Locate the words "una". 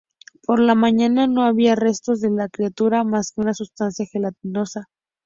3.41-3.53